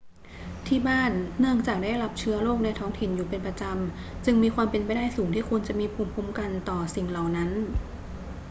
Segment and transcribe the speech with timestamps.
[0.67, 7.49] ที่บ้าน เนื่องจากได้รับเชื้อโรคในท้องถิ่นอยู่เป็นประจำ จึงมีความเป็นไปได้สูงที่คุณจะมีภูมิคุ้มกันต่อสิ่งเหล่านั้น